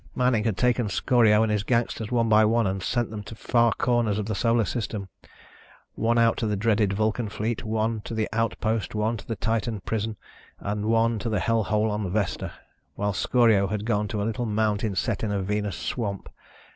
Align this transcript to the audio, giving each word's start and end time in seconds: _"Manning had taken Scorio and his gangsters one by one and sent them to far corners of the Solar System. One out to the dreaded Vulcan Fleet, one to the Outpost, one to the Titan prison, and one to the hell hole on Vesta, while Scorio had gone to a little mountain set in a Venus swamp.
_"Manning 0.17 0.45
had 0.45 0.57
taken 0.57 0.89
Scorio 0.89 1.43
and 1.43 1.51
his 1.51 1.61
gangsters 1.61 2.09
one 2.11 2.27
by 2.27 2.43
one 2.43 2.65
and 2.65 2.81
sent 2.81 3.11
them 3.11 3.21
to 3.21 3.35
far 3.35 3.71
corners 3.73 4.17
of 4.17 4.25
the 4.25 4.33
Solar 4.33 4.65
System. 4.65 5.09
One 5.93 6.17
out 6.17 6.37
to 6.37 6.47
the 6.47 6.55
dreaded 6.55 6.91
Vulcan 6.93 7.29
Fleet, 7.29 7.63
one 7.63 8.01
to 8.05 8.15
the 8.15 8.27
Outpost, 8.33 8.95
one 8.95 9.15
to 9.17 9.27
the 9.27 9.35
Titan 9.35 9.79
prison, 9.81 10.17
and 10.59 10.85
one 10.87 11.19
to 11.19 11.29
the 11.29 11.39
hell 11.39 11.65
hole 11.65 11.91
on 11.91 12.09
Vesta, 12.11 12.51
while 12.95 13.13
Scorio 13.13 13.67
had 13.67 13.85
gone 13.85 14.07
to 14.07 14.23
a 14.23 14.25
little 14.25 14.47
mountain 14.47 14.95
set 14.95 15.23
in 15.23 15.31
a 15.31 15.43
Venus 15.43 15.77
swamp. 15.77 16.29